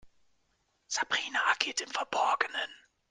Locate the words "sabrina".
0.87-1.39